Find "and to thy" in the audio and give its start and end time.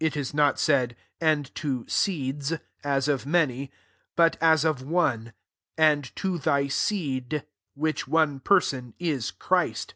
5.92-6.66